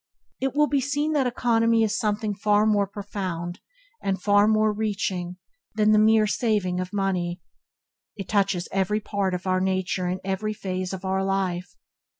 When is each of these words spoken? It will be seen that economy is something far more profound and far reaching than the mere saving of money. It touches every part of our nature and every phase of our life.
It 0.39 0.55
will 0.55 0.65
be 0.65 0.81
seen 0.81 1.11
that 1.13 1.27
economy 1.27 1.83
is 1.83 1.95
something 1.95 2.33
far 2.33 2.65
more 2.65 2.87
profound 2.87 3.59
and 4.01 4.19
far 4.19 4.47
reaching 4.51 5.37
than 5.75 5.91
the 5.91 5.99
mere 5.99 6.25
saving 6.25 6.79
of 6.79 6.91
money. 6.91 7.39
It 8.15 8.27
touches 8.27 8.67
every 8.71 8.99
part 8.99 9.35
of 9.35 9.45
our 9.45 9.61
nature 9.61 10.07
and 10.07 10.19
every 10.23 10.53
phase 10.53 10.91
of 10.91 11.05
our 11.05 11.23
life. 11.23 11.75